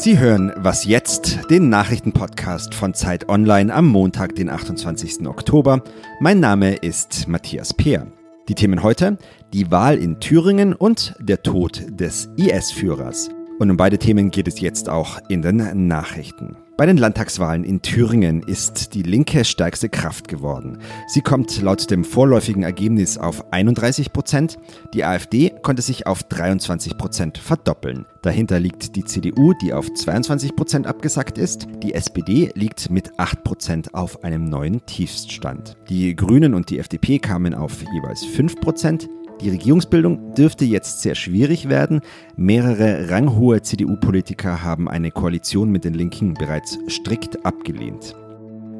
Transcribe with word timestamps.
Sie 0.00 0.16
hören 0.16 0.52
Was 0.54 0.84
jetzt, 0.84 1.50
den 1.50 1.70
Nachrichtenpodcast 1.70 2.72
von 2.72 2.94
Zeit 2.94 3.28
Online 3.28 3.74
am 3.74 3.88
Montag, 3.88 4.36
den 4.36 4.48
28. 4.48 5.26
Oktober. 5.26 5.82
Mein 6.20 6.38
Name 6.38 6.76
ist 6.76 7.26
Matthias 7.26 7.74
Peer. 7.74 8.06
Die 8.48 8.54
Themen 8.54 8.84
heute: 8.84 9.18
die 9.52 9.72
Wahl 9.72 9.98
in 9.98 10.20
Thüringen 10.20 10.72
und 10.72 11.16
der 11.18 11.42
Tod 11.42 11.82
des 11.88 12.30
IS-Führers. 12.36 13.30
Und 13.58 13.70
um 13.70 13.76
beide 13.76 13.98
Themen 13.98 14.30
geht 14.30 14.48
es 14.48 14.60
jetzt 14.60 14.88
auch 14.88 15.18
in 15.28 15.42
den 15.42 15.88
Nachrichten. 15.88 16.56
Bei 16.78 16.86
den 16.86 16.96
Landtagswahlen 16.96 17.64
in 17.64 17.82
Thüringen 17.82 18.40
ist 18.40 18.94
die 18.94 19.02
Linke 19.02 19.44
stärkste 19.44 19.88
Kraft 19.88 20.28
geworden. 20.28 20.78
Sie 21.08 21.22
kommt 21.22 21.60
laut 21.60 21.90
dem 21.90 22.04
vorläufigen 22.04 22.62
Ergebnis 22.62 23.18
auf 23.18 23.52
31 23.52 24.12
Prozent. 24.12 24.58
Die 24.94 25.04
AfD 25.04 25.52
konnte 25.62 25.82
sich 25.82 26.06
auf 26.06 26.22
23 26.22 26.96
Prozent 26.96 27.38
verdoppeln. 27.38 28.06
Dahinter 28.22 28.60
liegt 28.60 28.94
die 28.94 29.04
CDU, 29.04 29.54
die 29.54 29.72
auf 29.72 29.92
22 29.92 30.54
Prozent 30.54 30.86
abgesackt 30.86 31.36
ist. 31.36 31.66
Die 31.82 31.94
SPD 31.94 32.52
liegt 32.54 32.90
mit 32.90 33.18
8 33.18 33.42
Prozent 33.42 33.94
auf 33.94 34.22
einem 34.22 34.44
neuen 34.44 34.86
Tiefststand. 34.86 35.76
Die 35.88 36.14
Grünen 36.14 36.54
und 36.54 36.70
die 36.70 36.78
FDP 36.78 37.18
kamen 37.18 37.54
auf 37.54 37.82
jeweils 37.92 38.24
5 38.24 38.60
Prozent. 38.60 39.08
Die 39.40 39.50
Regierungsbildung 39.50 40.34
dürfte 40.34 40.64
jetzt 40.64 41.00
sehr 41.00 41.14
schwierig 41.14 41.68
werden. 41.68 42.00
Mehrere 42.36 43.10
ranghohe 43.10 43.62
CDU-Politiker 43.62 44.62
haben 44.64 44.88
eine 44.88 45.10
Koalition 45.10 45.70
mit 45.70 45.84
den 45.84 45.94
Linken 45.94 46.34
bereits 46.34 46.78
strikt 46.88 47.44
abgelehnt. 47.46 48.16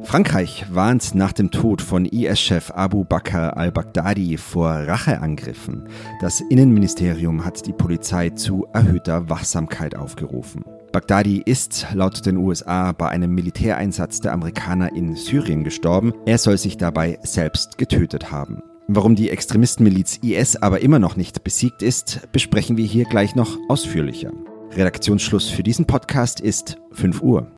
Frankreich 0.02 0.64
warnt 0.70 1.14
nach 1.14 1.32
dem 1.32 1.50
Tod 1.50 1.82
von 1.82 2.06
IS-Chef 2.06 2.70
Abu 2.70 3.04
Bakr 3.04 3.56
al-Baghdadi 3.56 4.36
vor 4.36 4.70
Racheangriffen. 4.70 5.88
Das 6.20 6.40
Innenministerium 6.40 7.44
hat 7.44 7.66
die 7.66 7.72
Polizei 7.72 8.30
zu 8.30 8.66
erhöhter 8.72 9.28
Wachsamkeit 9.28 9.96
aufgerufen. 9.96 10.64
Baghdadi 10.92 11.42
ist 11.44 11.86
laut 11.92 12.24
den 12.24 12.38
USA 12.38 12.92
bei 12.92 13.08
einem 13.08 13.34
Militäreinsatz 13.34 14.20
der 14.20 14.32
Amerikaner 14.32 14.94
in 14.94 15.14
Syrien 15.14 15.62
gestorben. 15.62 16.14
Er 16.24 16.38
soll 16.38 16.56
sich 16.56 16.78
dabei 16.78 17.18
selbst 17.22 17.76
getötet 17.76 18.30
haben. 18.30 18.62
Warum 18.90 19.14
die 19.14 19.28
Extremistenmiliz 19.28 20.18
IS 20.22 20.56
aber 20.56 20.80
immer 20.80 20.98
noch 20.98 21.14
nicht 21.14 21.44
besiegt 21.44 21.82
ist, 21.82 22.32
besprechen 22.32 22.78
wir 22.78 22.86
hier 22.86 23.04
gleich 23.04 23.34
noch 23.34 23.58
ausführlicher. 23.68 24.32
Redaktionsschluss 24.72 25.50
für 25.50 25.62
diesen 25.62 25.84
Podcast 25.84 26.40
ist 26.40 26.78
5 26.92 27.20
Uhr. 27.20 27.52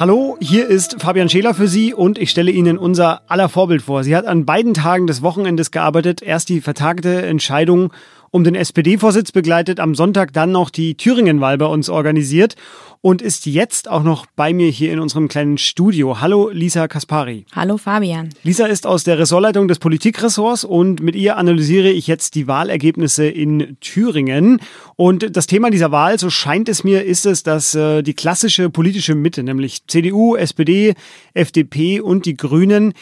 Hallo, 0.00 0.38
hier 0.40 0.66
ist 0.66 0.98
Fabian 0.98 1.28
Scheler 1.28 1.52
für 1.52 1.68
Sie 1.68 1.92
und 1.92 2.16
ich 2.16 2.30
stelle 2.30 2.52
Ihnen 2.52 2.78
unser 2.78 3.30
aller 3.30 3.50
Vorbild 3.50 3.82
vor. 3.82 4.02
Sie 4.02 4.16
hat 4.16 4.24
an 4.24 4.46
beiden 4.46 4.72
Tagen 4.72 5.06
des 5.06 5.20
Wochenendes 5.20 5.72
gearbeitet. 5.72 6.22
Erst 6.22 6.48
die 6.48 6.62
vertagte 6.62 7.20
Entscheidung 7.26 7.92
um 8.30 8.44
den 8.44 8.54
SPD-Vorsitz 8.54 9.32
begleitet, 9.32 9.80
am 9.80 9.94
Sonntag 9.94 10.32
dann 10.32 10.52
noch 10.52 10.70
die 10.70 10.96
Thüringen-Wahl 10.96 11.58
bei 11.58 11.66
uns 11.66 11.88
organisiert 11.88 12.56
und 13.00 13.22
ist 13.22 13.46
jetzt 13.46 13.88
auch 13.88 14.02
noch 14.02 14.26
bei 14.36 14.52
mir 14.52 14.68
hier 14.70 14.92
in 14.92 14.98
unserem 14.98 15.28
kleinen 15.28 15.58
Studio. 15.58 16.20
Hallo 16.20 16.50
Lisa 16.50 16.88
Kaspari. 16.88 17.46
Hallo 17.54 17.76
Fabian. 17.76 18.30
Lisa 18.42 18.66
ist 18.66 18.86
aus 18.86 19.04
der 19.04 19.18
Ressortleitung 19.18 19.68
des 19.68 19.78
Politikressorts 19.78 20.64
und 20.64 21.00
mit 21.00 21.14
ihr 21.14 21.36
analysiere 21.36 21.90
ich 21.90 22.06
jetzt 22.06 22.34
die 22.34 22.48
Wahlergebnisse 22.48 23.26
in 23.26 23.76
Thüringen. 23.80 24.60
Und 24.96 25.36
das 25.36 25.46
Thema 25.46 25.70
dieser 25.70 25.92
Wahl, 25.92 26.18
so 26.18 26.30
scheint 26.30 26.68
es 26.68 26.84
mir, 26.84 27.04
ist 27.04 27.26
es, 27.26 27.42
dass 27.42 27.74
äh, 27.74 28.02
die 28.02 28.14
klassische 28.14 28.70
politische 28.70 29.14
Mitte, 29.14 29.42
nämlich 29.42 29.86
CDU, 29.86 30.36
SPD, 30.36 30.94
FDP 31.34 32.00
und 32.00 32.26
die 32.26 32.36
Grünen, 32.36 32.94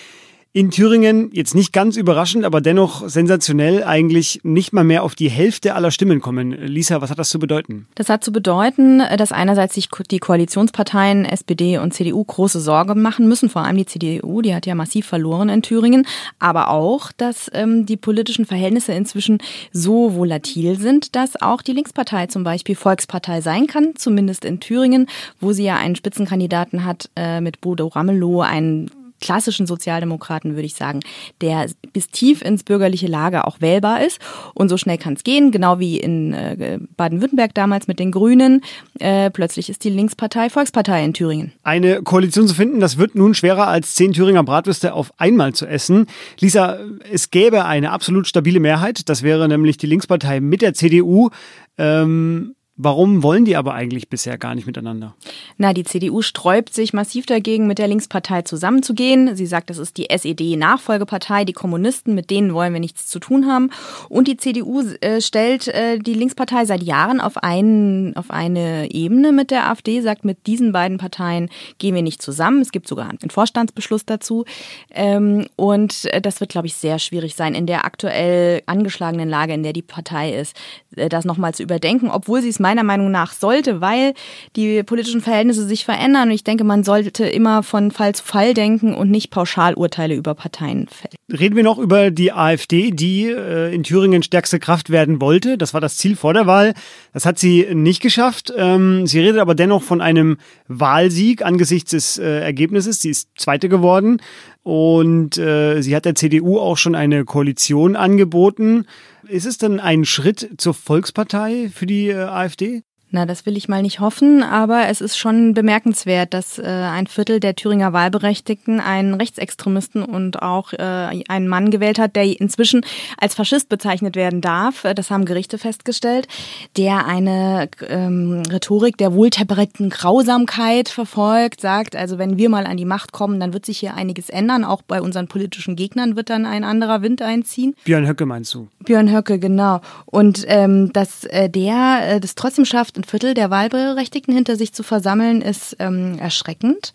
in 0.57 0.71
Thüringen, 0.71 1.29
jetzt 1.35 1.55
nicht 1.55 1.75
ganz 1.75 1.99
überraschend, 1.99 2.47
aber 2.47 2.63
dennoch 2.63 3.07
sensationell, 3.11 3.85
eigentlich 3.85 4.41
nicht 4.43 4.73
mal 4.73 4.85
mehr 4.85 5.03
auf 5.03 5.15
die 5.15 5.29
Hälfte 5.29 5.75
aller 5.75 5.91
Stimmen 5.91 6.23
kommen. 6.23 6.53
Lisa, 6.53 7.03
was 7.03 7.11
hat 7.11 7.19
das 7.19 7.29
zu 7.29 7.39
bedeuten? 7.39 7.87
Das 7.95 8.09
hat 8.09 8.25
zu 8.25 8.33
bedeuten, 8.33 9.03
dass 9.19 9.33
einerseits 9.33 9.75
sich 9.75 9.91
die 10.11 10.19
Koalitionsparteien 10.19 11.27
SPD 11.27 11.77
und 11.77 11.93
CDU 11.93 12.25
große 12.25 12.59
Sorge 12.59 12.95
machen 12.95 13.29
müssen, 13.29 13.51
vor 13.51 13.65
allem 13.65 13.77
die 13.77 13.85
CDU, 13.85 14.41
die 14.41 14.55
hat 14.55 14.65
ja 14.65 14.75
massiv 14.75 15.05
verloren 15.05 15.51
in 15.51 15.61
Thüringen, 15.61 16.07
aber 16.39 16.71
auch, 16.71 17.13
dass 17.13 17.51
ähm, 17.53 17.85
die 17.85 17.99
politischen 17.99 18.47
Verhältnisse 18.47 18.95
inzwischen 18.95 19.41
so 19.73 20.15
volatil 20.15 20.79
sind, 20.79 21.17
dass 21.17 21.39
auch 21.39 21.61
die 21.61 21.73
Linkspartei 21.73 22.29
zum 22.29 22.45
Beispiel 22.45 22.77
Volkspartei 22.77 23.43
sein 23.43 23.67
kann, 23.67 23.93
zumindest 23.97 24.47
in 24.47 24.59
Thüringen, 24.61 25.07
wo 25.39 25.53
sie 25.53 25.65
ja 25.65 25.77
einen 25.77 25.97
Spitzenkandidaten 25.97 26.87
hat 26.87 27.11
äh, 27.15 27.43
mit 27.43 27.61
Bodo 27.61 27.89
Ramelow, 27.89 28.41
einen 28.41 28.91
klassischen 29.21 29.67
Sozialdemokraten, 29.67 30.55
würde 30.55 30.67
ich 30.67 30.75
sagen, 30.75 31.01
der 31.41 31.67
bis 31.93 32.09
tief 32.09 32.43
ins 32.43 32.65
bürgerliche 32.65 33.07
Lager 33.07 33.47
auch 33.47 33.61
wählbar 33.61 34.05
ist. 34.05 34.19
Und 34.55 34.69
so 34.69 34.77
schnell 34.77 34.99
kann 34.99 35.15
es 35.15 35.25
gehen, 35.25 35.51
genau 35.51 35.79
wie 35.79 35.99
in 35.99 36.33
äh, 36.33 36.79
Baden-Württemberg 36.97 37.55
damals 37.55 37.89
mit 37.89 37.99
den 37.99 38.11
Grünen. 38.11 38.63
Äh, 38.99 39.31
plötzlich 39.31 39.71
ist 39.71 39.85
die 39.85 39.91
Linkspartei 39.91 40.51
Volkspartei 40.51 41.05
in 41.05 41.15
Thüringen. 41.15 41.53
Eine 41.63 42.03
Koalition 42.03 42.49
zu 42.49 42.55
finden, 42.55 42.81
das 42.81 42.99
wird 42.99 43.15
nun 43.15 43.35
schwerer 43.35 43.69
als 43.69 43.95
zehn 43.95 44.13
Thüringer 44.13 44.45
Bratwürste 44.45 44.95
auf 44.95 45.13
einmal 45.19 45.55
zu 45.55 45.67
essen. 45.67 46.07
Lisa, 46.41 46.79
es 47.11 47.31
gäbe 47.31 47.65
eine 47.65 47.93
absolut 47.93 48.27
stabile 48.27 48.61
Mehrheit. 48.61 49.09
Das 49.09 49.23
wäre 49.23 49.49
nämlich 49.49 49.77
die 49.77 49.87
Linkspartei 49.87 50.41
mit 50.41 50.63
der 50.63 50.75
CDU. 50.75 51.31
Ähm, 51.79 52.56
Warum 52.79 53.23
wollen 53.23 53.47
die 53.47 53.57
aber 53.57 53.73
eigentlich 53.73 54.11
bisher 54.11 54.37
gar 54.37 54.55
nicht 54.55 54.67
miteinander? 54.67 55.15
Na, 55.57 55.73
die 55.73 55.85
CDU 55.85 56.21
sträubt 56.21 56.75
sich 56.75 56.93
massiv 56.93 57.25
dagegen, 57.25 57.67
mit 57.67 57.79
der 57.79 57.89
Linkspartei 57.89 58.43
zusammenzugehen. 58.43 59.35
Sie 59.35 59.47
sagt, 59.47 59.71
das 59.71 59.79
ist 59.79 59.97
die 59.97 60.11
SED-Nachfolgepartei, 60.11 61.47
die 61.47 61.55
Kommunisten, 61.55 62.15
mit 62.15 62.31
denen 62.31 62.53
wollen 62.53 62.75
wir 62.75 62.81
nichts 62.81 63.07
zu 63.07 63.19
tun 63.19 63.47
haben. 63.47 63.71
Und 64.11 64.29
die 64.29 64.37
CDU 64.37 64.83
äh, 65.01 65.23
stellt 65.23 65.69
äh, 65.69 65.99
die 65.99 66.13
Linkspartei 66.13 66.67
seit 66.67 66.83
Jahren 66.83 67.23
auf, 67.23 67.39
einen, 67.39 68.15
auf 68.15 68.31
eine 68.31 68.91
Ebene 68.93 69.33
mit 69.33 69.51
der 69.51 69.71
AfD, 69.71 70.03
sagt, 70.03 70.27
mit 70.27 70.47
diesen 70.47 70.73
beiden 70.73 70.99
Parteien 70.99 71.49
gehen 71.79 71.95
wir 71.95 72.03
nicht 72.03 72.21
zusammen. 72.21 72.61
Es 72.61 72.73
gibt 72.73 72.89
sogar 72.89 73.09
einen 73.09 73.31
Vorstandsbeschluss 73.31 74.05
dazu. 74.05 74.45
Ähm, 74.91 75.47
und 75.57 76.05
äh, 76.13 76.21
das 76.21 76.41
wird, 76.41 76.51
glaube 76.51 76.67
ich, 76.67 76.75
sehr 76.75 76.99
schwierig 76.99 77.37
sein, 77.37 77.55
in 77.55 77.65
der 77.65 77.87
aktuell 77.87 78.63
angeschlagenen 78.67 79.31
Lage, 79.31 79.55
in 79.55 79.63
der 79.63 79.73
die 79.73 79.81
Partei 79.81 80.35
ist, 80.35 80.55
äh, 80.95 81.09
das 81.09 81.25
nochmal 81.25 81.55
zu 81.55 81.63
überdenken, 81.63 82.11
obwohl 82.11 82.43
sie 82.43 82.51
es 82.51 82.66
meiner 82.67 82.83
Meinung 82.83 83.13
nach 83.13 83.33
sollte, 83.33 83.81
weil 83.81 84.13
die 84.57 84.83
politischen 84.83 85.21
Verhältnisse 85.21 85.65
sich 85.69 85.85
verändern. 85.85 86.29
Und 86.29 86.35
ich 86.35 86.43
denke, 86.43 86.65
man 86.65 86.83
sollte 86.83 87.25
immer 87.25 87.63
von 87.63 87.93
Fall 87.93 88.13
zu 88.13 88.25
Fall 88.25 88.55
denken 88.55 88.93
und 88.93 89.09
nicht 89.09 89.31
Pauschalurteile 89.31 90.17
über 90.17 90.35
Parteien 90.35 90.89
fällen. 90.89 91.15
Reden 91.31 91.55
wir 91.55 91.63
noch 91.63 91.79
über 91.79 92.11
die 92.11 92.33
AfD, 92.33 92.91
die 92.91 93.27
äh, 93.27 93.73
in 93.73 93.85
Thüringen 93.85 94.25
stärkste 94.25 94.59
Kraft 94.59 94.91
werden 94.91 95.21
wollte. 95.21 95.57
Das 95.57 95.75
war 95.75 95.81
das 95.81 95.97
Ziel 95.97 96.17
vor 96.17 96.35
der 96.35 96.49
Wahl. 96.49 96.75
Das 97.13 97.25
hat 97.25 97.39
sie 97.39 97.69
nicht 97.73 98.03
geschafft. 98.03 98.53
Ähm, 98.57 99.07
sie 99.07 99.21
redet 99.21 99.39
aber 99.39 99.55
dennoch 99.55 99.85
von 99.85 100.01
einem 100.01 100.39
Wahlsieg 100.67 101.45
angesichts 101.45 101.93
des 101.93 102.19
äh, 102.19 102.41
Ergebnisses. 102.41 103.01
Sie 103.01 103.11
ist 103.11 103.29
Zweite 103.37 103.69
geworden. 103.69 104.21
Und 104.65 105.39
äh, 105.39 105.81
sie 105.83 105.95
hat 105.95 106.07
der 106.07 106.17
CDU 106.17 106.59
auch 106.59 106.77
schon 106.77 106.97
eine 106.97 107.25
Koalition 107.25 107.95
angeboten. 107.95 108.87
Ist 109.29 109.47
es 109.47 109.59
denn 109.59 109.81
ein 109.81 110.05
Schritt 110.05 110.55
zur 110.59 110.75
Volkspartei 110.75 111.71
für 111.73 111.87
die 111.87 112.09
äh, 112.09 112.17
AfD? 112.17 112.83
Na, 113.17 113.25
das 113.25 113.47
will 113.47 113.57
ich 113.57 113.67
mal 113.67 113.81
nicht 113.81 114.01
hoffen, 114.01 114.43
aber 114.43 114.89
es 114.89 115.01
ist 115.01 115.17
schon 115.17 115.55
bemerkenswert, 115.55 116.35
dass 116.35 116.59
äh, 116.59 116.65
ein 116.67 117.07
Viertel 117.07 117.41
der 117.41 117.57
Thüringer 117.57 117.95
Wahlberechtigten 117.95 118.79
einen 118.79 119.15
Rechtsextremisten 119.15 120.03
und 120.03 120.43
auch 120.43 120.75
äh, 120.75 121.23
einen 121.27 121.49
Mann 121.49 121.71
gewählt 121.71 121.99
hat, 121.99 122.15
der 122.15 122.25
inzwischen 122.39 122.85
als 123.17 123.35
Faschist 123.35 123.71
bezeichnet 123.71 124.17
werden 124.17 124.43
darf. 124.43 124.83
Das 124.95 125.11
haben 125.11 125.25
Gerichte 125.25 125.57
festgestellt, 125.57 126.29
der 126.77 127.07
eine 127.07 127.71
ähm, 127.89 128.43
Rhetorik 128.51 128.99
der 128.99 129.15
wohltemperierten 129.15 129.89
Grausamkeit 129.89 130.91
verfolgt, 130.91 131.63
sagt, 131.63 131.97
also 131.97 132.19
wenn 132.19 132.37
wir 132.37 132.51
mal 132.51 132.67
an 132.67 132.77
die 132.77 132.85
Macht 132.85 133.13
kommen, 133.13 133.41
dann 133.41 133.55
wird 133.55 133.65
sich 133.65 133.79
hier 133.79 133.95
einiges 133.95 134.29
ändern. 134.29 134.63
Auch 134.63 134.83
bei 134.83 135.01
unseren 135.01 135.27
politischen 135.27 135.75
Gegnern 135.75 136.17
wird 136.17 136.29
dann 136.29 136.45
ein 136.45 136.65
anderer 136.65 137.01
Wind 137.01 137.23
einziehen. 137.23 137.75
Björn 137.85 138.07
Höcke 138.07 138.27
meinst 138.27 138.53
du? 138.53 138.69
Björn 138.85 139.11
Höcke, 139.11 139.39
genau. 139.39 139.81
Und 140.05 140.45
ähm, 140.49 140.93
dass 140.93 141.25
äh, 141.25 141.49
der 141.49 142.17
äh, 142.17 142.21
das 142.21 142.35
trotzdem 142.35 142.67
schafft, 142.67 142.99
Viertel 143.07 143.35
der 143.35 143.51
Wahlberechtigten 143.51 144.35
hinter 144.35 144.57
sich 144.57 144.73
zu 144.73 144.83
versammeln, 144.83 145.41
ist 145.41 145.77
ähm, 145.79 146.19
erschreckend. 146.19 146.93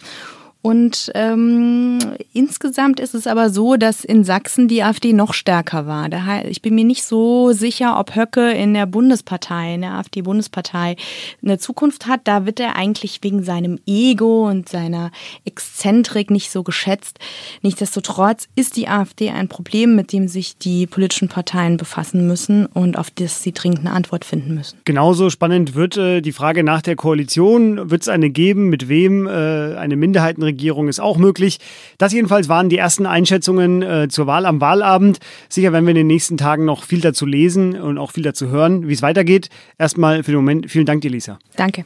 Und 0.62 1.12
ähm, 1.16 1.98
insgesamt 2.34 3.00
ist 3.00 3.16
es 3.16 3.26
aber 3.26 3.50
so, 3.50 3.78
dass 3.78 4.04
in 4.04 4.24
Sachsen 4.24 4.68
die 4.68 4.84
AfD 4.84 5.12
noch 5.12 5.34
stärker 5.34 5.88
war. 5.88 6.08
Ich 6.46 6.62
bin 6.62 6.76
mir 6.76 6.84
nicht 6.84 7.04
so 7.04 7.52
sicher, 7.52 8.00
ob 8.00 8.16
Höcke 8.16 8.52
in 8.52 8.76
der 8.76 8.86
Bundespartei, 8.86 9.74
in 9.74 9.82
der 9.82 9.94
AfD-Bundespartei 9.94 10.98
eine 11.42 11.58
Zukunft 11.58 12.06
hat. 12.06 12.22
Da 12.26 12.46
wird 12.46 12.60
er 12.60 12.76
eigentlich 12.76 13.20
wegen 13.24 13.44
seinem 13.44 13.80
Ego 13.88 14.48
und 14.48 14.70
seiner 14.70 15.12
Exzentrik 15.46 16.30
nicht 16.30 16.52
so 16.52 16.62
geschätzt. 16.62 17.18
Nichtsdestotrotz 17.64 18.48
ist 18.56 18.78
die 18.78 18.88
AfD 18.88 19.32
ein 19.32 19.48
Problem, 19.48 19.96
mit 19.96 20.14
dem 20.14 20.28
sich 20.28 20.58
die 20.58 20.86
politischen 20.86 21.28
Parteien 21.28 21.78
befassen 21.78 22.28
müssen 22.28 22.68
und 22.68 23.00
auf 23.00 23.10
das 23.10 23.42
sie 23.42 23.52
dringend 23.52 23.80
eine 23.80 23.94
Antwort 23.94 24.26
finden 24.26 24.54
müssen. 24.54 24.78
Genauso 24.86 25.32
spannend 25.32 25.74
wird 25.74 25.98
äh, 25.98 26.22
die 26.22 26.34
Frage 26.34 26.64
nach 26.64 26.84
der 26.84 26.96
Koalition. 26.96 27.90
Wird 27.90 28.04
es 28.04 28.10
eine 28.10 28.30
geben? 28.30 28.70
Mit 28.70 28.90
wem? 28.90 29.26
Äh, 29.26 29.32
eine 29.76 29.96
Minderheitenregierung? 29.96 30.51
Regierung 30.52 30.88
ist 30.88 31.00
auch 31.00 31.18
möglich. 31.18 31.60
Das 31.98 32.14
jedenfalls 32.14 32.50
waren 32.50 32.70
die 32.70 32.78
ersten 32.78 33.06
Einschätzungen 33.06 33.82
äh, 33.82 34.08
zur 34.10 34.28
Wahl 34.28 34.46
am 34.46 34.62
Wahlabend. 34.62 35.20
Sicher 35.50 35.74
werden 35.74 35.86
wir 35.86 35.92
in 35.92 35.98
den 35.98 36.08
nächsten 36.08 36.38
Tagen 36.38 36.66
noch 36.66 36.84
viel 36.84 37.02
dazu 37.02 37.26
lesen 37.26 37.80
und 37.80 37.98
auch 37.98 38.12
viel 38.12 38.24
dazu 38.24 38.50
hören, 38.50 38.88
wie 38.88 38.94
es 38.94 39.02
weitergeht. 39.02 39.50
Erstmal 39.78 40.24
für 40.24 40.32
den 40.32 40.38
Moment 40.38 40.70
vielen 40.70 40.86
Dank 40.86 41.02
dir, 41.02 41.12
Lisa. 41.12 41.40
Danke. 41.56 41.86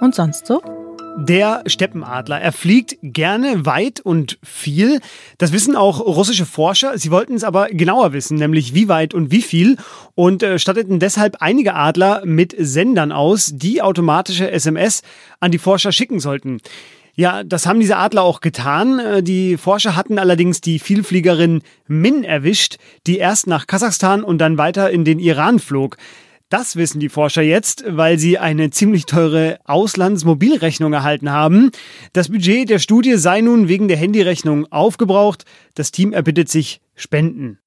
Und 0.00 0.14
sonst 0.14 0.46
so? 0.46 0.75
Der 1.18 1.62
Steppenadler. 1.66 2.40
Er 2.40 2.52
fliegt 2.52 2.98
gerne 3.02 3.64
weit 3.64 4.00
und 4.00 4.38
viel. 4.42 5.00
Das 5.38 5.50
wissen 5.50 5.74
auch 5.74 6.00
russische 6.00 6.44
Forscher. 6.44 6.98
Sie 6.98 7.10
wollten 7.10 7.34
es 7.34 7.42
aber 7.42 7.68
genauer 7.68 8.12
wissen, 8.12 8.36
nämlich 8.36 8.74
wie 8.74 8.88
weit 8.88 9.14
und 9.14 9.30
wie 9.30 9.40
viel. 9.40 9.78
Und 10.14 10.42
äh, 10.42 10.58
statteten 10.58 11.00
deshalb 11.00 11.38
einige 11.40 11.74
Adler 11.74 12.22
mit 12.26 12.54
Sendern 12.58 13.12
aus, 13.12 13.52
die 13.54 13.80
automatische 13.80 14.50
SMS 14.50 15.02
an 15.40 15.50
die 15.50 15.58
Forscher 15.58 15.90
schicken 15.90 16.20
sollten. 16.20 16.60
Ja, 17.14 17.44
das 17.44 17.64
haben 17.64 17.80
diese 17.80 17.96
Adler 17.96 18.22
auch 18.22 18.40
getan. 18.40 18.98
Äh, 18.98 19.22
die 19.22 19.56
Forscher 19.56 19.96
hatten 19.96 20.18
allerdings 20.18 20.60
die 20.60 20.78
Vielfliegerin 20.78 21.62
Min 21.88 22.24
erwischt, 22.24 22.76
die 23.06 23.16
erst 23.16 23.46
nach 23.46 23.66
Kasachstan 23.66 24.22
und 24.22 24.36
dann 24.38 24.58
weiter 24.58 24.90
in 24.90 25.06
den 25.06 25.18
Iran 25.18 25.58
flog. 25.58 25.96
Das 26.48 26.76
wissen 26.76 27.00
die 27.00 27.08
Forscher 27.08 27.42
jetzt, 27.42 27.82
weil 27.88 28.20
sie 28.20 28.38
eine 28.38 28.70
ziemlich 28.70 29.06
teure 29.06 29.58
Auslandsmobilrechnung 29.64 30.92
erhalten 30.92 31.32
haben. 31.32 31.72
Das 32.12 32.28
Budget 32.28 32.70
der 32.70 32.78
Studie 32.78 33.16
sei 33.16 33.40
nun 33.40 33.66
wegen 33.66 33.88
der 33.88 33.96
Handyrechnung 33.96 34.70
aufgebraucht. 34.70 35.44
Das 35.74 35.90
Team 35.90 36.12
erbittet 36.12 36.48
sich 36.48 36.80
Spenden. 36.94 37.58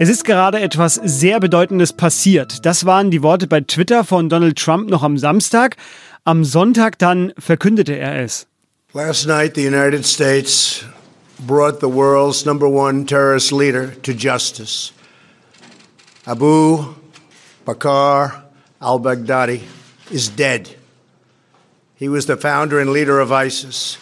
Es 0.00 0.08
ist 0.08 0.24
gerade 0.24 0.58
etwas 0.58 0.96
sehr 0.96 1.38
Bedeutendes 1.38 1.92
passiert. 1.92 2.66
Das 2.66 2.86
waren 2.86 3.12
die 3.12 3.22
Worte 3.22 3.46
bei 3.46 3.60
Twitter 3.60 4.02
von 4.02 4.28
Donald 4.28 4.58
Trump 4.58 4.90
noch 4.90 5.04
am 5.04 5.16
Samstag. 5.16 5.76
Am 6.24 6.42
Sonntag 6.42 6.98
dann 6.98 7.32
verkündete 7.38 7.96
er 7.96 8.20
es. 8.20 8.48
Last 8.94 9.28
night 9.28 9.54
the 9.54 9.64
United 9.64 10.04
States 10.04 10.84
brought 11.40 11.80
the 11.80 11.88
world's 11.88 12.44
number 12.44 12.68
one 12.68 13.06
terrorist 13.06 13.52
leader 13.52 13.94
to 14.02 14.14
justice. 14.14 14.92
Abu 16.26 16.94
Bakr 17.64 18.42
al 18.80 19.00
Baghdadi 19.00 19.62
is 20.10 20.28
dead. 20.28 20.76
He 21.94 22.08
was 22.08 22.26
the 22.26 22.36
founder 22.36 22.78
and 22.78 22.90
leader 22.90 23.18
of 23.18 23.32
ISIS, 23.32 23.98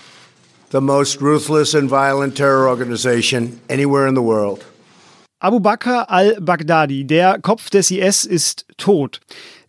the 0.70 0.80
most 0.80 1.20
ruthless 1.20 1.72
and 1.74 1.88
violent 1.88 2.36
terror 2.36 2.68
organization 2.68 3.60
anywhere 3.68 4.06
in 4.06 4.14
the 4.14 4.22
world. 4.22 4.64
Abu 5.42 5.60
Bakr 5.60 6.06
al-Baghdadi, 6.08 7.06
der 7.06 7.38
Kopf 7.38 7.70
des 7.70 7.90
IS, 7.90 8.24
ist 8.24 8.64
tot. 8.78 9.20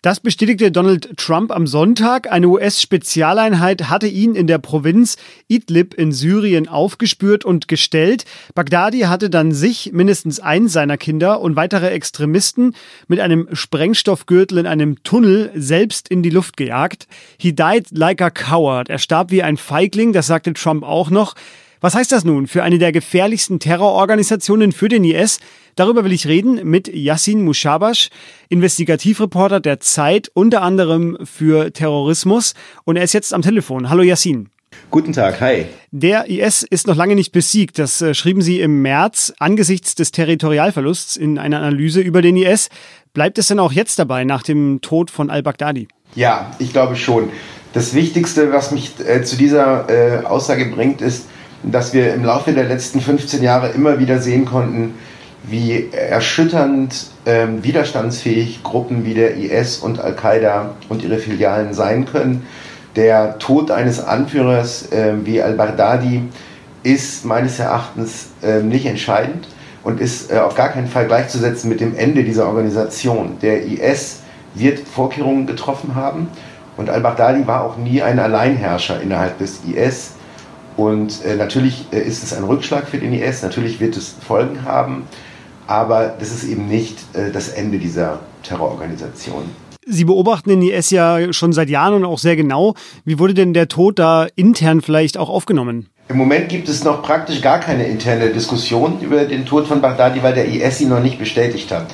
Das 0.03 0.19
bestätigte 0.19 0.71
Donald 0.71 1.17
Trump 1.17 1.51
am 1.51 1.65
Sonntag. 1.65 2.31
Eine 2.31 2.49
US-Spezialeinheit 2.49 3.89
hatte 3.89 4.05
ihn 4.05 4.35
in 4.35 4.45
der 4.45 4.59
Provinz 4.59 5.17
Idlib 5.47 5.95
in 5.95 6.11
Syrien 6.11 6.67
aufgespürt 6.67 7.43
und 7.43 7.67
gestellt. 7.67 8.25
Baghdadi 8.53 9.01
hatte 9.01 9.31
dann 9.31 9.53
sich, 9.53 9.91
mindestens 9.93 10.39
eins 10.39 10.71
seiner 10.71 10.97
Kinder 10.97 11.41
und 11.41 11.55
weitere 11.55 11.89
Extremisten 11.89 12.75
mit 13.07 13.19
einem 13.19 13.47
Sprengstoffgürtel 13.51 14.59
in 14.59 14.67
einem 14.67 15.01
Tunnel 15.03 15.51
selbst 15.55 16.09
in 16.09 16.21
die 16.21 16.29
Luft 16.29 16.57
gejagt. 16.57 17.07
He 17.39 17.51
died 17.51 17.87
like 17.89 18.21
a 18.21 18.29
coward. 18.29 18.89
Er 18.89 18.99
starb 18.99 19.31
wie 19.31 19.41
ein 19.41 19.57
Feigling, 19.57 20.13
das 20.13 20.27
sagte 20.27 20.53
Trump 20.53 20.83
auch 20.83 21.09
noch. 21.09 21.33
Was 21.79 21.95
heißt 21.95 22.11
das 22.11 22.23
nun 22.23 22.45
für 22.47 22.63
eine 22.63 22.77
der 22.77 22.91
gefährlichsten 22.91 23.59
Terrororganisationen 23.59 24.71
für 24.71 24.89
den 24.89 25.03
IS? 25.03 25.39
Darüber 25.77 26.03
will 26.03 26.11
ich 26.11 26.25
reden 26.25 26.67
mit 26.67 26.87
Yassin 26.87 27.45
Mushabash, 27.45 28.09
Investigativreporter 28.49 29.59
der 29.59 29.79
Zeit, 29.79 30.27
unter 30.33 30.63
anderem 30.63 31.19
für 31.23 31.71
Terrorismus. 31.71 32.55
Und 32.83 32.95
er 32.95 33.03
ist 33.03 33.13
jetzt 33.13 33.31
am 33.31 33.43
Telefon. 33.43 33.87
Hallo 33.87 34.01
Yassin. 34.01 34.49
Guten 34.89 35.13
Tag, 35.13 35.39
hi. 35.39 35.65
Der 35.91 36.31
IS 36.31 36.63
ist 36.63 36.87
noch 36.87 36.95
lange 36.95 37.13
nicht 37.13 37.31
besiegt. 37.31 37.77
Das 37.77 38.01
äh, 38.01 38.15
schrieben 38.15 38.41
Sie 38.41 38.59
im 38.59 38.81
März 38.81 39.33
angesichts 39.37 39.93
des 39.93 40.09
Territorialverlusts 40.09 41.15
in 41.15 41.37
einer 41.37 41.59
Analyse 41.59 42.01
über 42.01 42.23
den 42.23 42.37
IS. 42.37 42.69
Bleibt 43.13 43.37
es 43.37 43.47
denn 43.47 43.59
auch 43.59 43.71
jetzt 43.71 43.99
dabei, 43.99 44.23
nach 44.23 44.41
dem 44.41 44.81
Tod 44.81 45.11
von 45.11 45.29
al-Baghdadi? 45.29 45.87
Ja, 46.15 46.55
ich 46.57 46.73
glaube 46.73 46.95
schon. 46.95 47.29
Das 47.73 47.93
Wichtigste, 47.93 48.51
was 48.51 48.71
mich 48.71 48.93
äh, 49.07 49.21
zu 49.21 49.37
dieser 49.37 49.89
äh, 49.89 50.25
Aussage 50.25 50.65
bringt, 50.65 51.01
ist, 51.01 51.27
dass 51.61 51.93
wir 51.93 52.15
im 52.15 52.23
Laufe 52.25 52.51
der 52.53 52.63
letzten 52.63 52.99
15 52.99 53.43
Jahre 53.43 53.69
immer 53.69 53.99
wieder 53.99 54.19
sehen 54.19 54.45
konnten, 54.45 54.95
wie 55.43 55.89
erschütternd 55.91 57.07
ähm, 57.25 57.63
widerstandsfähig 57.63 58.63
Gruppen 58.63 59.05
wie 59.05 59.13
der 59.13 59.37
IS 59.37 59.77
und 59.77 59.99
Al-Qaida 59.99 60.75
und 60.89 61.03
ihre 61.03 61.17
Filialen 61.17 61.73
sein 61.73 62.05
können. 62.05 62.45
Der 62.95 63.37
Tod 63.37 63.71
eines 63.71 64.03
Anführers 64.03 64.91
äh, 64.91 65.13
wie 65.23 65.41
al-Baghdadi 65.41 66.23
ist 66.83 67.25
meines 67.25 67.59
Erachtens 67.59 68.29
äh, 68.41 68.61
nicht 68.61 68.85
entscheidend 68.85 69.47
und 69.83 70.01
ist 70.01 70.31
äh, 70.31 70.39
auf 70.39 70.55
gar 70.55 70.69
keinen 70.69 70.87
Fall 70.87 71.05
gleichzusetzen 71.05 71.69
mit 71.69 71.79
dem 71.79 71.95
Ende 71.95 72.23
dieser 72.23 72.47
Organisation. 72.47 73.37
Der 73.41 73.63
IS 73.65 74.21
wird 74.55 74.79
Vorkehrungen 74.79 75.45
getroffen 75.47 75.95
haben 75.95 76.29
und 76.75 76.89
al-Baghdadi 76.89 77.47
war 77.47 77.63
auch 77.63 77.77
nie 77.77 78.01
ein 78.01 78.19
Alleinherrscher 78.19 79.01
innerhalb 79.01 79.37
des 79.37 79.59
IS. 79.65 80.11
Und 80.77 81.25
äh, 81.25 81.35
natürlich 81.35 81.87
äh, 81.91 81.99
ist 81.99 82.23
es 82.23 82.33
ein 82.33 82.45
Rückschlag 82.45 82.87
für 82.87 82.97
den 82.97 83.11
IS, 83.11 83.41
natürlich 83.41 83.79
wird 83.81 83.97
es 83.97 84.15
Folgen 84.25 84.63
haben 84.63 85.03
aber 85.67 86.15
das 86.17 86.31
ist 86.31 86.45
eben 86.45 86.67
nicht 86.67 86.97
äh, 87.13 87.31
das 87.31 87.49
Ende 87.49 87.77
dieser 87.77 88.19
Terrororganisation. 88.43 89.43
Sie 89.85 90.05
beobachten 90.05 90.49
den 90.49 90.61
IS 90.61 90.89
ja 90.89 91.31
schon 91.31 91.53
seit 91.53 91.69
Jahren 91.69 91.93
und 91.93 92.05
auch 92.05 92.19
sehr 92.19 92.35
genau. 92.35 92.73
Wie 93.05 93.19
wurde 93.19 93.33
denn 93.33 93.53
der 93.53 93.67
Tod 93.67 93.99
da 93.99 94.27
intern 94.35 94.81
vielleicht 94.81 95.17
auch 95.17 95.29
aufgenommen? 95.29 95.87
Im 96.09 96.17
Moment 96.17 96.49
gibt 96.49 96.67
es 96.69 96.83
noch 96.83 97.03
praktisch 97.03 97.41
gar 97.41 97.59
keine 97.59 97.85
interne 97.85 98.29
Diskussion 98.29 98.99
über 99.01 99.25
den 99.25 99.45
Tod 99.45 99.67
von 99.67 99.81
Baghdadi, 99.81 100.23
weil 100.23 100.33
der 100.33 100.47
IS 100.47 100.81
ihn 100.81 100.89
noch 100.89 101.01
nicht 101.01 101.19
bestätigt 101.19 101.71
hat. 101.71 101.87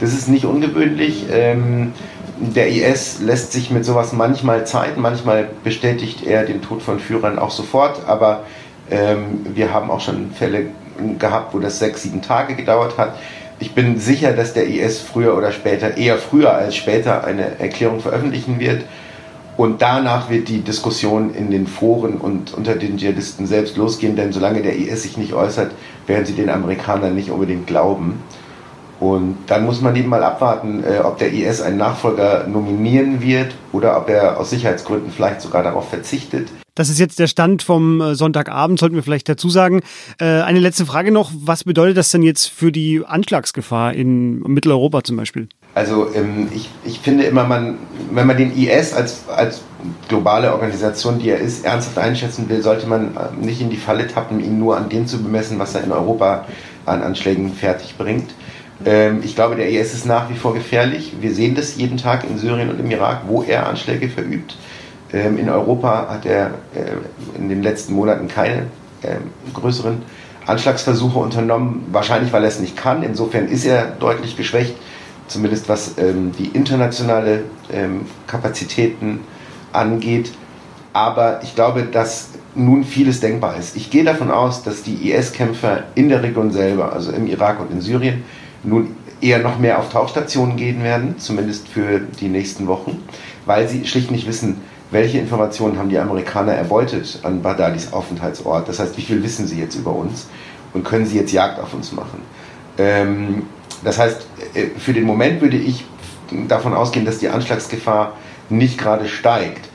Das 0.00 0.12
ist 0.12 0.28
nicht 0.28 0.44
ungewöhnlich. 0.44 1.26
Ähm, 1.30 1.92
der 2.40 2.68
IS 2.68 3.20
lässt 3.20 3.52
sich 3.52 3.70
mit 3.70 3.84
sowas 3.84 4.12
manchmal 4.12 4.66
Zeit, 4.66 4.96
manchmal 4.96 5.48
bestätigt 5.64 6.24
er 6.26 6.44
den 6.44 6.62
Tod 6.62 6.82
von 6.82 7.00
Führern 7.00 7.38
auch 7.38 7.50
sofort, 7.50 8.06
aber 8.06 8.44
ähm, 8.90 9.46
wir 9.54 9.72
haben 9.72 9.90
auch 9.90 10.00
schon 10.00 10.30
Fälle 10.32 10.66
gehabt, 11.18 11.54
wo 11.54 11.58
das 11.58 11.78
sechs, 11.78 12.02
sieben 12.02 12.22
Tage 12.22 12.54
gedauert 12.54 12.96
hat. 12.98 13.16
Ich 13.60 13.74
bin 13.74 13.98
sicher, 13.98 14.32
dass 14.32 14.54
der 14.54 14.68
IS 14.68 15.00
früher 15.00 15.36
oder 15.36 15.50
später, 15.50 15.96
eher 15.96 16.16
früher 16.18 16.54
als 16.54 16.76
später, 16.76 17.24
eine 17.24 17.58
Erklärung 17.58 18.00
veröffentlichen 18.00 18.60
wird. 18.60 18.84
Und 19.56 19.82
danach 19.82 20.30
wird 20.30 20.48
die 20.48 20.60
Diskussion 20.60 21.34
in 21.34 21.50
den 21.50 21.66
Foren 21.66 22.18
und 22.18 22.54
unter 22.54 22.76
den 22.76 22.96
Dschihadisten 22.96 23.48
selbst 23.48 23.76
losgehen, 23.76 24.14
denn 24.14 24.32
solange 24.32 24.62
der 24.62 24.76
IS 24.76 25.02
sich 25.02 25.16
nicht 25.16 25.32
äußert, 25.32 25.72
werden 26.06 26.24
sie 26.24 26.34
den 26.34 26.48
Amerikanern 26.48 27.16
nicht 27.16 27.30
unbedingt 27.30 27.66
glauben. 27.66 28.22
Und 29.00 29.36
dann 29.46 29.64
muss 29.64 29.80
man 29.80 29.94
eben 29.94 30.08
mal 30.08 30.24
abwarten, 30.24 30.82
äh, 30.82 30.98
ob 30.98 31.18
der 31.18 31.32
IS 31.32 31.60
einen 31.60 31.76
Nachfolger 31.76 32.46
nominieren 32.48 33.22
wird 33.22 33.54
oder 33.72 33.96
ob 33.96 34.08
er 34.08 34.38
aus 34.40 34.50
Sicherheitsgründen 34.50 35.12
vielleicht 35.12 35.40
sogar 35.40 35.62
darauf 35.62 35.88
verzichtet. 35.88 36.48
Das 36.74 36.88
ist 36.88 37.00
jetzt 37.00 37.18
der 37.18 37.26
Stand 37.26 37.64
vom 37.64 38.00
äh, 38.00 38.14
Sonntagabend, 38.14 38.78
sollten 38.78 38.94
wir 38.94 39.02
vielleicht 39.02 39.28
dazu 39.28 39.50
sagen. 39.50 39.80
Äh, 40.20 40.42
eine 40.42 40.60
letzte 40.60 40.86
Frage 40.86 41.10
noch. 41.10 41.32
Was 41.34 41.64
bedeutet 41.64 41.96
das 41.96 42.10
denn 42.10 42.22
jetzt 42.22 42.46
für 42.46 42.70
die 42.70 43.02
Anschlagsgefahr 43.04 43.94
in 43.94 44.40
Mitteleuropa 44.40 45.02
zum 45.02 45.16
Beispiel? 45.16 45.48
Also 45.74 46.12
ähm, 46.14 46.48
ich, 46.54 46.68
ich 46.84 47.00
finde 47.00 47.24
immer, 47.24 47.44
man, 47.44 47.78
wenn 48.12 48.26
man 48.26 48.36
den 48.36 48.56
IS 48.56 48.94
als, 48.94 49.28
als 49.28 49.62
globale 50.08 50.52
Organisation, 50.52 51.18
die 51.18 51.30
er 51.30 51.38
ist, 51.38 51.64
ernsthaft 51.64 51.98
einschätzen 51.98 52.48
will, 52.48 52.62
sollte 52.62 52.86
man 52.86 53.16
äh, 53.16 53.44
nicht 53.44 53.60
in 53.60 53.70
die 53.70 53.76
Falle 53.76 54.06
tappen, 54.06 54.38
ihn 54.38 54.58
nur 54.58 54.76
an 54.76 54.88
dem 54.88 55.06
zu 55.06 55.22
bemessen, 55.22 55.58
was 55.58 55.74
er 55.74 55.82
in 55.82 55.92
Europa 55.92 56.46
an 56.86 57.02
Anschlägen 57.02 57.52
fertig 57.52 57.96
bringt. 57.98 58.30
Ähm, 58.84 59.20
ich 59.24 59.34
glaube, 59.34 59.56
der 59.56 59.68
IS 59.70 59.94
ist 59.94 60.06
nach 60.06 60.30
wie 60.30 60.36
vor 60.36 60.54
gefährlich. 60.54 61.14
Wir 61.20 61.34
sehen 61.34 61.54
das 61.54 61.76
jeden 61.76 61.96
Tag 61.96 62.24
in 62.24 62.38
Syrien 62.38 62.70
und 62.70 62.80
im 62.80 62.90
Irak, 62.90 63.22
wo 63.26 63.42
er 63.42 63.68
Anschläge 63.68 64.08
verübt. 64.08 64.56
Ähm, 65.12 65.38
in 65.38 65.48
Europa 65.48 66.08
hat 66.10 66.26
er 66.26 66.46
äh, 66.74 67.38
in 67.38 67.48
den 67.48 67.62
letzten 67.62 67.94
Monaten 67.94 68.28
keine 68.28 68.66
ähm, 69.02 69.30
größeren 69.54 70.02
Anschlagsversuche 70.46 71.18
unternommen, 71.18 71.86
wahrscheinlich 71.92 72.32
weil 72.32 72.42
er 72.42 72.48
es 72.48 72.60
nicht 72.60 72.76
kann. 72.76 73.02
Insofern 73.02 73.48
ist 73.48 73.64
er 73.66 73.86
deutlich 73.86 74.36
geschwächt, 74.36 74.74
zumindest 75.26 75.68
was 75.68 75.94
die 75.96 76.46
internationale 76.54 77.42
Kapazitäten 78.26 79.20
angeht. 79.74 80.32
Aber 80.94 81.42
ich 81.42 81.54
glaube, 81.54 81.82
dass 81.82 82.30
nun 82.54 82.84
vieles 82.84 83.20
denkbar 83.20 83.58
ist. 83.58 83.76
Ich 83.76 83.90
gehe 83.90 84.04
davon 84.04 84.30
aus, 84.30 84.62
dass 84.62 84.82
die 84.82 85.10
IS-Kämpfer 85.10 85.84
in 85.94 86.08
der 86.08 86.22
Region 86.22 86.50
selber, 86.50 86.94
also 86.94 87.12
im 87.12 87.26
Irak 87.26 87.60
und 87.60 87.70
in 87.70 87.82
Syrien, 87.82 88.24
nun 88.68 88.96
eher 89.20 89.38
noch 89.40 89.58
mehr 89.58 89.78
auf 89.78 89.90
Tauchstationen 89.90 90.56
gehen 90.56 90.82
werden, 90.82 91.18
zumindest 91.18 91.68
für 91.68 92.00
die 92.00 92.28
nächsten 92.28 92.66
Wochen, 92.66 93.02
weil 93.46 93.68
sie 93.68 93.86
schlicht 93.86 94.10
nicht 94.10 94.26
wissen, 94.26 94.60
welche 94.90 95.18
Informationen 95.18 95.78
haben 95.78 95.90
die 95.90 95.98
Amerikaner 95.98 96.52
erbeutet 96.52 97.20
an 97.22 97.42
Baghdadis 97.42 97.92
Aufenthaltsort? 97.92 98.68
Das 98.68 98.78
heißt, 98.78 98.96
wie 98.96 99.02
viel 99.02 99.22
wissen 99.22 99.46
sie 99.46 99.58
jetzt 99.58 99.74
über 99.74 99.94
uns 99.94 100.28
und 100.72 100.84
können 100.84 101.04
sie 101.04 101.18
jetzt 101.18 101.32
Jagd 101.32 101.60
auf 101.60 101.74
uns 101.74 101.92
machen? 101.92 102.22
Ähm, 102.78 103.42
das 103.84 103.98
heißt, 103.98 104.26
äh, 104.54 104.66
für 104.78 104.94
den 104.94 105.04
Moment 105.04 105.42
würde 105.42 105.56
ich 105.56 105.84
davon 106.48 106.72
ausgehen, 106.74 107.04
dass 107.04 107.18
die 107.18 107.28
Anschlagsgefahr 107.28 108.14
nicht 108.48 108.78
gerade 108.78 109.08
steigt. 109.08 109.68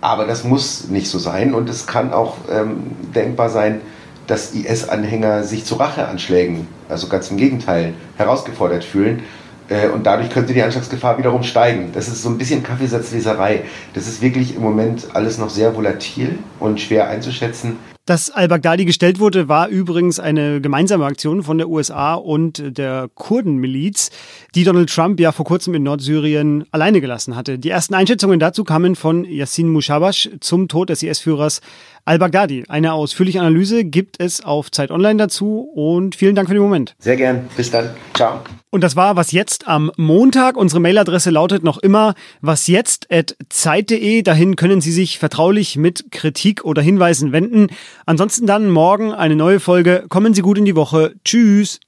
Aber 0.00 0.26
das 0.26 0.44
muss 0.44 0.88
nicht 0.88 1.08
so 1.08 1.18
sein 1.18 1.52
und 1.52 1.68
es 1.68 1.88
kann 1.88 2.12
auch 2.12 2.36
ähm, 2.50 2.92
denkbar 3.14 3.50
sein, 3.50 3.80
dass 4.28 4.52
IS-Anhänger 4.54 5.42
sich 5.42 5.64
zu 5.64 5.74
Racheanschlägen, 5.74 6.68
also 6.88 7.08
ganz 7.08 7.30
im 7.32 7.36
Gegenteil, 7.36 7.94
herausgefordert 8.16 8.84
fühlen. 8.84 9.24
Äh, 9.68 9.88
und 9.88 10.06
dadurch 10.06 10.30
könnte 10.30 10.54
die 10.54 10.62
Anschlagsgefahr 10.62 11.18
wiederum 11.18 11.42
steigen. 11.42 11.90
Das 11.92 12.06
ist 12.06 12.22
so 12.22 12.28
ein 12.28 12.38
bisschen 12.38 12.62
Kaffeesatzleserei. 12.62 13.62
Das 13.94 14.06
ist 14.06 14.22
wirklich 14.22 14.54
im 14.54 14.62
Moment 14.62 15.08
alles 15.14 15.38
noch 15.38 15.50
sehr 15.50 15.74
volatil 15.74 16.38
und 16.60 16.80
schwer 16.80 17.08
einzuschätzen. 17.08 17.76
Dass 18.08 18.30
al-Baghdadi 18.30 18.86
gestellt 18.86 19.20
wurde, 19.20 19.48
war 19.48 19.68
übrigens 19.68 20.18
eine 20.18 20.62
gemeinsame 20.62 21.04
Aktion 21.04 21.42
von 21.42 21.58
der 21.58 21.68
USA 21.68 22.14
und 22.14 22.78
der 22.78 23.10
Kurdenmiliz, 23.14 24.08
die 24.54 24.64
Donald 24.64 24.88
Trump 24.88 25.20
ja 25.20 25.30
vor 25.30 25.44
kurzem 25.44 25.74
in 25.74 25.82
Nordsyrien 25.82 26.64
alleine 26.70 27.02
gelassen 27.02 27.36
hatte. 27.36 27.58
Die 27.58 27.68
ersten 27.68 27.92
Einschätzungen 27.92 28.40
dazu 28.40 28.64
kamen 28.64 28.96
von 28.96 29.26
Yassin 29.26 29.68
Mushabash 29.68 30.30
zum 30.40 30.68
Tod 30.68 30.88
des 30.88 31.02
IS-Führers 31.02 31.60
al-Baghdadi. 32.06 32.64
Eine 32.68 32.94
ausführliche 32.94 33.40
Analyse 33.40 33.84
gibt 33.84 34.18
es 34.22 34.42
auf 34.42 34.70
Zeit 34.70 34.90
Online 34.90 35.18
dazu 35.18 35.70
und 35.74 36.16
vielen 36.16 36.34
Dank 36.34 36.48
für 36.48 36.54
den 36.54 36.62
Moment. 36.62 36.94
Sehr 36.98 37.16
gern. 37.16 37.46
Bis 37.58 37.70
dann. 37.70 37.90
Ciao. 38.14 38.40
Und 38.70 38.84
das 38.84 38.96
war 38.96 39.16
was 39.16 39.32
jetzt 39.32 39.66
am 39.66 39.90
Montag. 39.96 40.58
Unsere 40.58 40.78
Mailadresse 40.80 41.30
lautet 41.30 41.64
noch 41.64 41.78
immer 41.78 42.14
wasjetzt@zeit.de. 42.42 44.20
Dahin 44.22 44.56
können 44.56 44.82
Sie 44.82 44.92
sich 44.92 45.18
vertraulich 45.18 45.76
mit 45.76 46.10
Kritik 46.10 46.64
oder 46.64 46.82
Hinweisen 46.82 47.32
wenden. 47.32 47.68
Ansonsten 48.04 48.46
dann 48.46 48.68
morgen 48.68 49.12
eine 49.12 49.36
neue 49.36 49.58
Folge. 49.58 50.04
Kommen 50.10 50.34
Sie 50.34 50.42
gut 50.42 50.58
in 50.58 50.66
die 50.66 50.76
Woche. 50.76 51.14
Tschüss. 51.24 51.80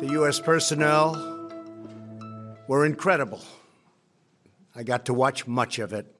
The 0.00 0.16
U.S. 0.16 0.40
personnel 0.40 1.14
were 2.66 2.86
incredible. 2.86 3.40
I 4.74 4.82
got 4.82 5.04
to 5.04 5.14
watch 5.14 5.46
much 5.46 5.78
of 5.78 5.92
it. 5.92 6.06